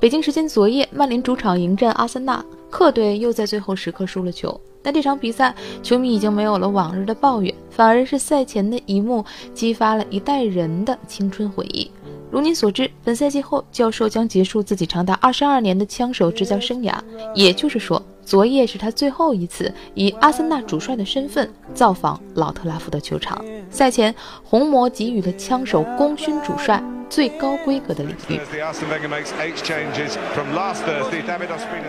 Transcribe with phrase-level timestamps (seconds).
[0.00, 4.58] 北京时间昨夜，曼联主场迎战阿森纳，客队又在最后时刻输了球。
[4.80, 5.52] 但这场比赛，
[5.82, 11.90] 球迷已经没有了往日的抱怨，反而是赛前的一幕激发了一代人的青春回忆。
[12.30, 16.94] 如您所知，本赛季后，教授将结束自己长达二十二年的枪手执教生涯，
[17.34, 23.44] 也就是说，昨夜是他最后一次以阿森纳主帅的身份造访老特拉福德球场。
[23.68, 26.80] 赛前，红魔给予了枪手功勋主帅。
[27.08, 28.40] 最高规格的领域。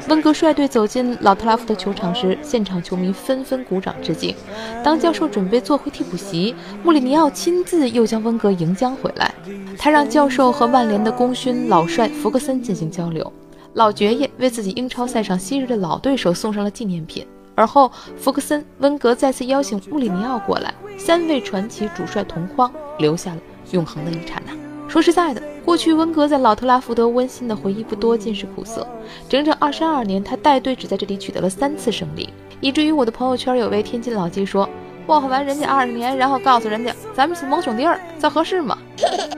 [0.07, 4.35] 温格率队走进老特拉福德球场时，现场球迷纷纷鼓掌致敬。
[4.83, 9.33] 当教授准备坐回替补席，穆里尼奥亲自又将温格迎将回来。
[9.77, 13.31] 他让教授和曼联的功勋老帅弗格森进行交流。
[13.73, 17.25] 老爵爷为自己英超赛场昔日的老对手送上了纪念品。
[17.55, 24.58] 而后，弗格森、温格再次邀请穆里尼奥过来，三位传奇主帅同框，留下了永恒的一刹那。
[24.89, 28.85] 说实在的，过去温格在老特拉福德温馨的回忆不多，尽是苦涩。
[29.29, 32.27] 整整二十二年，他带队只在这里取得了三次胜利，
[32.59, 34.67] 以至于我的朋友圈有位天津老鸡说
[35.05, 38.75] ：“霍完人家二十年，然后告诉人家咱们是盟兄弟儿，这合适吗？”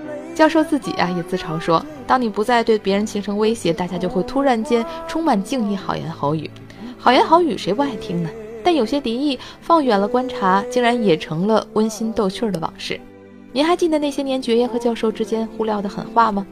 [0.34, 6.50] 教授自己啊也自嘲说：“当你不再对别人形成威胁，大家就会突然间充满敬意，好言好语。
[6.98, 8.30] 好言好语谁不爱听呢？
[8.64, 12.98] 但有些敌意，放远了观察，竟然也成了温馨逗趣的往事。”
[13.54, 16.46] 您还记得那些年爵爷和教授之间互撂的狠话吗？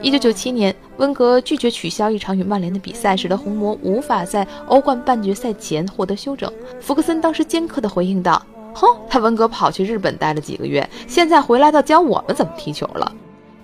[0.00, 6.50] 一九九七年，温格拒绝取消一场与曼联的比赛，使得红魔无法在欧冠半决赛前获得休整。
[6.80, 8.40] 福克森当时尖刻地回应道
[8.74, 13.12] ：“哼，他温格跑去日本待了几个月，现在回来倒教我们怎么踢球了。”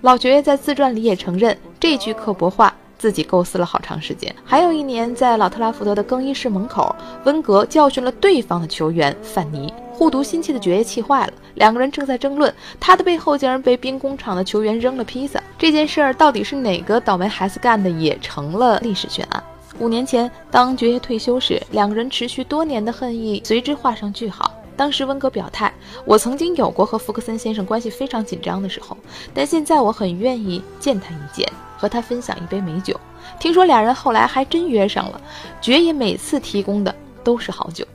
[0.03, 4.35] 老爵爷在自传里也承认，这句刻薄话自己构思了好长时间。
[4.47, 9.71] 还有一年，在老特拉福德的更衣室门口，温格教训了对方的球员范尼。
[9.93, 15.39] 护犊心切的爵爷气坏了，两个人正在争论，他的背后竟然被兵工厂的球员扔了披萨。
[15.59, 19.45] 这件事儿到底是哪个倒霉孩子干的，也成了历史悬案。
[19.79, 24.51] 五年前，当爵爷退休时，两个人持续多年的恨意随之画上句号。
[24.77, 25.73] 当时温格表态
[26.05, 28.96] ：“我曾经有过和福克森先生关系非常紧张的时候，
[29.33, 32.98] 但现在我很愿意见他一见，和他分享一杯美酒。
[33.39, 35.20] 听说俩人后来还真约上了，
[35.61, 37.86] 爵爷每次提供的都是好酒。”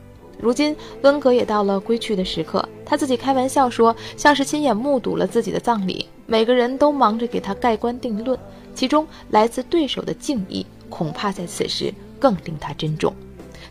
[0.42, 2.68] 如今，温格也到了归去的时刻。
[2.86, 6.08] 他自己开玩笑说，像是亲眼目睹了自己的葬礼。
[6.26, 8.40] 每个人都忙着给他盖棺定论，
[8.74, 13.14] 其中来自对手的敬意，恐怕在此时更令他珍重。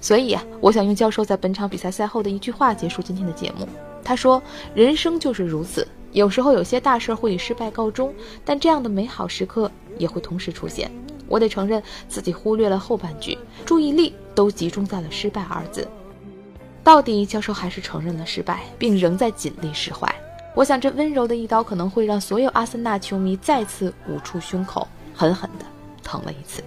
[0.00, 3.68] 所以啊，我想用教授在本场比赛赛后的一句话结束今天的节目。
[4.04, 4.42] 他说
[4.74, 8.12] ：“人生就是如此，有时候有些大事会以失败告终，
[8.44, 10.90] 但这样的美好时刻也会同时出现。”
[11.28, 13.36] 我得承认自己忽略了后半句，
[13.66, 15.86] 注意力都集中在了“失败”二字。
[16.82, 20.10] 到底教授还是承认了失败，并仍在尽力释怀。
[20.54, 25.66] 我想，这温柔的一刀可能会让所有阿森纳球迷再次捂住胸口，狠狠地
[26.02, 26.64] 疼了一次。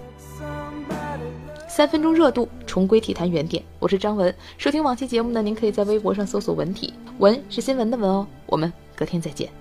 [1.74, 3.64] 三分钟热度，重归体坛原点。
[3.80, 4.36] 我是张文。
[4.58, 8.28] 收听往期节目呢，您可以在微博上搜索“文体”，文是新闻的文哦。
[8.46, 9.61] 我们隔天再见。